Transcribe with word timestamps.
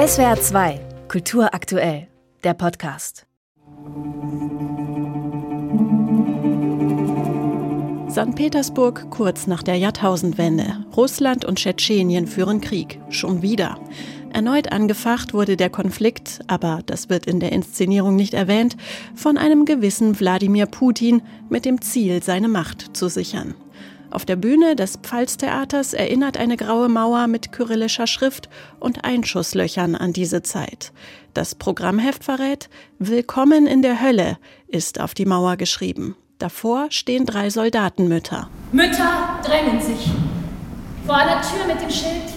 SWR 0.00 0.40
2, 0.40 0.80
Kultur 1.08 1.52
aktuell, 1.52 2.08
der 2.42 2.54
Podcast. 2.54 3.26
St. 8.10 8.34
Petersburg 8.34 9.10
kurz 9.10 9.46
nach 9.46 9.62
der 9.62 9.76
Jahrtausendwende. 9.76 10.86
Russland 10.96 11.44
und 11.44 11.58
Tschetschenien 11.58 12.26
führen 12.26 12.62
Krieg. 12.62 12.98
Schon 13.10 13.42
wieder. 13.42 13.78
Erneut 14.32 14.72
angefacht 14.72 15.34
wurde 15.34 15.58
der 15.58 15.68
Konflikt, 15.68 16.40
aber 16.46 16.80
das 16.86 17.10
wird 17.10 17.26
in 17.26 17.38
der 17.38 17.52
Inszenierung 17.52 18.16
nicht 18.16 18.32
erwähnt, 18.32 18.78
von 19.14 19.36
einem 19.36 19.66
gewissen 19.66 20.18
Wladimir 20.18 20.64
Putin 20.64 21.20
mit 21.50 21.66
dem 21.66 21.82
Ziel, 21.82 22.22
seine 22.22 22.48
Macht 22.48 22.96
zu 22.96 23.10
sichern. 23.10 23.54
Auf 24.10 24.24
der 24.24 24.34
Bühne 24.34 24.74
des 24.74 24.96
Pfalztheaters 24.96 25.94
erinnert 25.94 26.36
eine 26.36 26.56
graue 26.56 26.88
Mauer 26.88 27.28
mit 27.28 27.52
kyrillischer 27.52 28.08
Schrift 28.08 28.48
und 28.80 29.04
Einschusslöchern 29.04 29.94
an 29.94 30.12
diese 30.12 30.42
Zeit. 30.42 30.92
Das 31.32 31.54
Programmheft 31.54 32.24
verrät, 32.24 32.68
Willkommen 32.98 33.68
in 33.68 33.82
der 33.82 34.02
Hölle 34.02 34.38
ist 34.66 35.00
auf 35.00 35.14
die 35.14 35.26
Mauer 35.26 35.56
geschrieben. 35.56 36.16
Davor 36.38 36.86
stehen 36.90 37.24
drei 37.24 37.50
Soldatenmütter. 37.50 38.48
Mütter 38.72 39.38
drängen 39.44 39.80
sich. 39.80 40.10
Vor 41.06 41.14
einer 41.14 41.40
Tür 41.42 41.66
mit 41.72 41.80
dem 41.80 41.90
Schild 41.90 42.34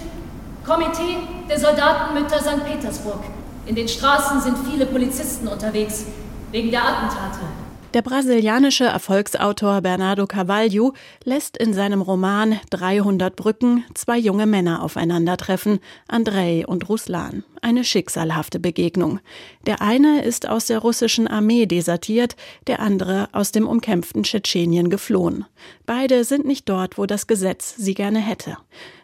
Komitee 0.64 1.18
der 1.48 1.58
Soldatenmütter 1.58 2.38
St. 2.38 2.64
Petersburg. 2.64 3.20
In 3.66 3.74
den 3.74 3.88
Straßen 3.88 4.40
sind 4.40 4.56
viele 4.70 4.86
Polizisten 4.86 5.48
unterwegs, 5.48 6.06
wegen 6.52 6.70
der 6.70 6.84
Attentate. 6.84 7.63
Der 7.94 8.02
brasilianische 8.02 8.86
Erfolgsautor 8.86 9.80
Bernardo 9.80 10.26
Carvalho 10.26 10.94
lässt 11.22 11.56
in 11.56 11.72
seinem 11.72 12.02
Roman 12.02 12.58
300 12.70 13.36
Brücken 13.36 13.84
zwei 13.94 14.18
junge 14.18 14.46
Männer 14.46 14.82
aufeinandertreffen, 14.82 15.78
Andrei 16.08 16.66
und 16.66 16.88
Ruslan. 16.88 17.44
Eine 17.62 17.84
schicksalhafte 17.84 18.58
Begegnung. 18.58 19.20
Der 19.64 19.80
eine 19.80 20.24
ist 20.24 20.48
aus 20.48 20.66
der 20.66 20.80
russischen 20.80 21.28
Armee 21.28 21.66
desertiert, 21.66 22.34
der 22.66 22.80
andere 22.80 23.28
aus 23.30 23.52
dem 23.52 23.68
umkämpften 23.68 24.24
Tschetschenien 24.24 24.90
geflohen. 24.90 25.44
Beide 25.86 26.24
sind 26.24 26.46
nicht 26.46 26.68
dort, 26.68 26.98
wo 26.98 27.06
das 27.06 27.28
Gesetz 27.28 27.76
sie 27.76 27.94
gerne 27.94 28.18
hätte. 28.18 28.56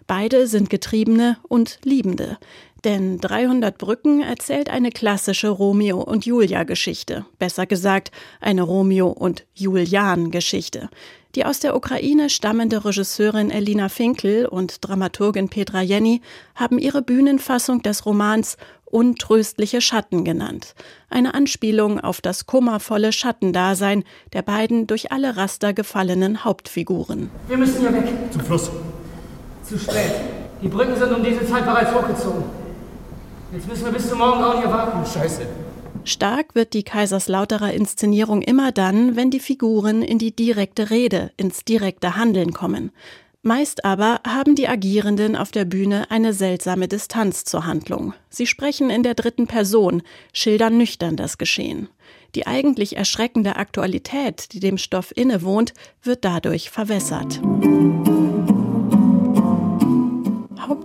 Beide 0.09 0.49
sind 0.49 0.69
Getriebene 0.69 1.37
und 1.47 1.79
Liebende. 1.85 2.39
Denn 2.85 3.19
300 3.19 3.77
Brücken 3.77 4.23
erzählt 4.23 4.71
eine 4.71 4.91
klassische 4.91 5.49
Romeo 5.49 6.01
und 6.01 6.25
Julia 6.25 6.65
Geschichte. 6.65 7.27
Besser 7.39 7.67
gesagt, 7.67 8.11
eine 8.41 8.63
Romeo 8.63 9.09
und 9.09 9.45
Julian 9.55 10.31
Geschichte. 10.31 10.89
Die 11.35 11.45
aus 11.45 11.61
der 11.61 11.77
Ukraine 11.77 12.29
stammende 12.29 12.85
Regisseurin 12.85 13.51
Elina 13.51 13.89
Finkel 13.89 14.47
und 14.47 14.79
Dramaturgin 14.81 15.49
Petra 15.49 15.81
Jenny 15.81 16.23
haben 16.57 16.79
ihre 16.79 17.03
Bühnenfassung 17.03 17.83
des 17.83 18.05
Romans 18.07 18.57
Untröstliche 18.87 19.81
Schatten 19.81 20.25
genannt. 20.25 20.75
Eine 21.09 21.35
Anspielung 21.35 22.01
auf 22.01 22.21
das 22.21 22.47
kummervolle 22.47 23.13
Schattendasein 23.13 24.03
der 24.33 24.43
beiden 24.43 24.89
durch 24.89 25.13
alle 25.13 25.37
Raster 25.37 25.73
gefallenen 25.73 26.45
Hauptfiguren. 26.45 27.31
Wir 27.47 27.57
müssen 27.57 27.79
hier 27.79 27.93
weg. 27.93 28.09
Zum 28.33 28.41
Fluss. 28.41 28.69
Zu 29.63 29.79
spät. 29.79 30.11
Die 30.61 30.67
Brücken 30.67 30.97
sind 30.97 31.13
um 31.13 31.23
diese 31.23 31.47
Zeit 31.47 31.65
bereits 31.65 31.95
hochgezogen. 31.95 32.43
Jetzt 33.53 33.67
müssen 33.67 33.85
wir 33.85 33.93
bis 33.93 34.09
zum 34.09 34.19
Morgengrauen 34.19 34.59
hier 34.59 34.71
warten. 34.71 35.05
Scheiße. 35.05 35.47
Stark 36.05 36.55
wird 36.55 36.73
die 36.73 36.85
Kaiserslauterer 36.85 37.73
Inszenierung 37.73 38.43
immer 38.43 38.71
dann, 38.71 39.17
wenn 39.17 39.31
die 39.31 39.41
Figuren 39.41 40.03
in 40.03 40.19
die 40.19 40.35
direkte 40.35 40.91
Rede, 40.91 41.33
ins 41.37 41.65
direkte 41.65 42.17
Handeln 42.17 42.53
kommen. 42.53 42.93
Meist 43.43 43.85
aber 43.85 44.21
haben 44.27 44.55
die 44.55 44.69
Agierenden 44.69 45.35
auf 45.35 45.51
der 45.51 45.65
Bühne 45.65 46.11
eine 46.11 46.33
seltsame 46.33 46.89
Distanz 46.89 47.45
zur 47.45 47.67
Handlung. 47.67 48.15
Sie 48.29 48.47
sprechen 48.47 48.89
in 48.91 49.03
der 49.03 49.15
dritten 49.15 49.47
Person, 49.47 50.03
schildern 50.33 50.77
nüchtern 50.77 51.17
das 51.17 51.37
Geschehen. 51.37 51.89
Die 52.35 52.47
eigentlich 52.47 52.97
erschreckende 52.97 53.57
Aktualität, 53.57 54.53
die 54.53 54.61
dem 54.61 54.79
Stoff 54.79 55.13
innewohnt, 55.17 55.75
wird 56.03 56.25
dadurch 56.25 56.71
verwässert. 56.71 57.41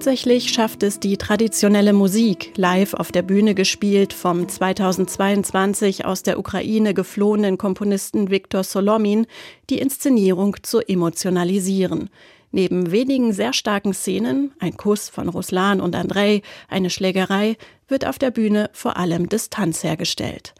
Hauptsächlich 0.05 0.53
schafft 0.53 0.83
es 0.83 0.99
die 0.99 1.17
traditionelle 1.17 1.91
Musik, 1.91 2.53
live 2.57 2.93
auf 2.93 3.11
der 3.11 3.23
Bühne 3.23 3.55
gespielt 3.55 4.13
vom 4.13 4.47
2022 4.47 6.05
aus 6.05 6.21
der 6.21 6.37
Ukraine 6.37 6.93
geflohenen 6.93 7.57
Komponisten 7.57 8.29
Viktor 8.29 8.63
Solomin, 8.63 9.25
die 9.71 9.79
Inszenierung 9.79 10.57
zu 10.61 10.79
emotionalisieren. 10.87 12.11
Neben 12.51 12.91
wenigen 12.91 13.33
sehr 13.33 13.51
starken 13.51 13.95
Szenen, 13.95 14.51
ein 14.59 14.77
Kuss 14.77 15.09
von 15.09 15.27
Ruslan 15.27 15.81
und 15.81 15.95
Andrei, 15.95 16.43
eine 16.69 16.91
Schlägerei, 16.91 17.57
wird 17.87 18.05
auf 18.05 18.19
der 18.19 18.29
Bühne 18.29 18.69
vor 18.73 18.97
allem 18.97 19.27
Distanz 19.27 19.83
hergestellt. 19.83 20.53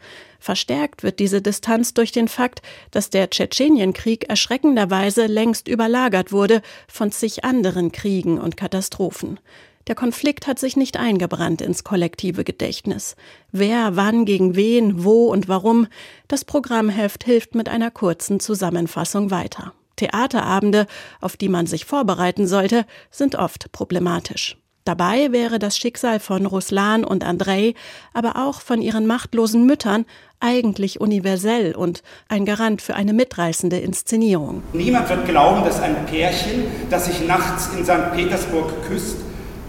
Verstärkt 0.46 1.02
wird 1.02 1.18
diese 1.18 1.42
Distanz 1.42 1.92
durch 1.92 2.12
den 2.12 2.28
Fakt, 2.28 2.62
dass 2.92 3.10
der 3.10 3.30
Tschetschenienkrieg 3.30 4.28
erschreckenderweise 4.28 5.26
längst 5.26 5.66
überlagert 5.66 6.30
wurde 6.30 6.62
von 6.86 7.10
zig 7.10 7.42
anderen 7.42 7.90
Kriegen 7.90 8.38
und 8.38 8.56
Katastrophen. 8.56 9.40
Der 9.88 9.96
Konflikt 9.96 10.46
hat 10.46 10.60
sich 10.60 10.76
nicht 10.76 10.98
eingebrannt 10.98 11.62
ins 11.62 11.82
kollektive 11.82 12.44
Gedächtnis. 12.44 13.16
Wer, 13.50 13.96
wann, 13.96 14.24
gegen 14.24 14.54
wen, 14.54 15.02
wo 15.02 15.32
und 15.32 15.48
warum, 15.48 15.88
das 16.28 16.44
Programmheft 16.44 17.24
hilft 17.24 17.56
mit 17.56 17.68
einer 17.68 17.90
kurzen 17.90 18.38
Zusammenfassung 18.38 19.32
weiter. 19.32 19.72
Theaterabende, 19.96 20.86
auf 21.20 21.36
die 21.36 21.48
man 21.48 21.66
sich 21.66 21.86
vorbereiten 21.86 22.46
sollte, 22.46 22.86
sind 23.10 23.34
oft 23.34 23.72
problematisch. 23.72 24.56
Dabei 24.86 25.32
wäre 25.32 25.58
das 25.58 25.76
Schicksal 25.76 26.20
von 26.20 26.46
Ruslan 26.46 27.02
und 27.02 27.24
Andrei, 27.24 27.74
aber 28.14 28.36
auch 28.36 28.60
von 28.60 28.80
ihren 28.80 29.04
machtlosen 29.08 29.66
Müttern 29.66 30.06
eigentlich 30.38 31.00
universell 31.00 31.74
und 31.74 32.04
ein 32.28 32.44
Garant 32.44 32.80
für 32.82 32.94
eine 32.94 33.12
mitreißende 33.12 33.78
Inszenierung. 33.78 34.62
Niemand 34.72 35.08
wird 35.08 35.26
glauben, 35.26 35.64
dass 35.64 35.82
ein 35.82 36.06
Pärchen, 36.06 36.66
das 36.88 37.06
sich 37.06 37.26
nachts 37.26 37.70
in 37.76 37.84
St. 37.84 38.12
Petersburg 38.14 38.70
küsst, 38.86 39.16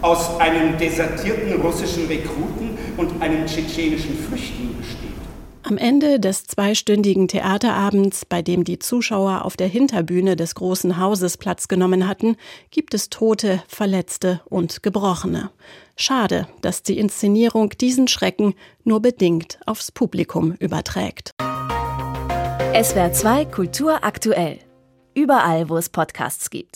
aus 0.04 0.40
einem 0.40 0.78
desertierten 0.78 1.62
russischen 1.62 2.06
Rekruten 2.06 2.78
und 2.96 3.20
einem 3.20 3.48
tschetschenischen 3.48 4.20
Flüchtling 4.20 4.78
besteht. 4.78 5.07
Am 5.70 5.78
Ende 5.78 6.18
des 6.22 6.46
zweistündigen 6.46 7.28
Theaterabends, 7.28 8.24
bei 8.24 8.42
dem 8.42 8.64
die 8.64 8.80
Zuschauer 8.80 9.44
auf 9.44 9.58
der 9.58 9.68
Hinterbühne 9.68 10.38
des 10.38 10.56
großen 10.56 10.98
Hauses 10.98 11.36
Platz 11.36 11.68
genommen 11.68 12.08
hatten, 12.08 12.38
gibt 12.72 12.94
es 12.94 13.10
Tote, 13.10 13.62
Verletzte 13.68 14.40
und 14.46 14.82
Gebrochene. 14.82 15.52
Schade, 15.98 16.48
dass 16.62 16.84
die 16.84 16.98
Inszenierung 16.98 17.72
diesen 17.72 18.08
Schrecken 18.08 18.54
nur 18.86 19.02
bedingt 19.02 19.60
aufs 19.66 19.92
Publikum 19.92 20.54
überträgt. 20.54 21.32
SWR 22.82 23.12
2 23.12 23.46
Kultur 23.48 24.06
aktuell. 24.06 24.60
Überall, 25.16 25.68
wo 25.68 25.76
es 25.76 25.90
Podcasts 25.90 26.50
gibt. 26.50 26.76